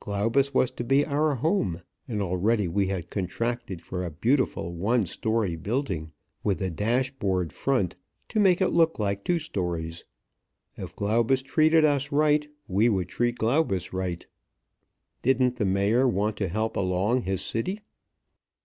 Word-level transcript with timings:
Glaubus 0.00 0.52
was 0.52 0.72
to 0.72 0.82
be 0.82 1.06
our 1.06 1.36
home, 1.36 1.80
and 2.08 2.20
already 2.20 2.66
we 2.66 2.88
had 2.88 3.08
contracted 3.08 3.80
for 3.80 4.02
a 4.04 4.10
beautiful 4.10 4.72
one 4.74 5.06
story 5.06 5.54
building, 5.54 6.10
with 6.42 6.60
a 6.60 6.70
dashboard 6.72 7.52
front, 7.52 7.94
to 8.30 8.40
make 8.40 8.60
it 8.60 8.70
look 8.70 8.98
like 8.98 9.22
two 9.22 9.38
stories. 9.38 10.02
If 10.76 10.96
Glaubus 10.96 11.42
treated 11.42 11.84
us 11.84 12.10
right, 12.10 12.48
we 12.66 12.88
would 12.88 13.08
treat 13.08 13.38
Glaubus 13.38 13.92
right. 13.92 14.26
Didn't 15.22 15.54
the 15.54 15.64
mayor 15.64 16.08
want 16.08 16.36
to 16.38 16.48
help 16.48 16.74
along 16.76 17.22
his 17.22 17.40
city? 17.40 17.78